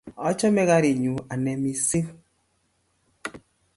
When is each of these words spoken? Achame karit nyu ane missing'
Achame 0.27 0.63
karit 0.69 0.97
nyu 1.03 1.13
ane 1.33 1.51
missing' 1.61 2.09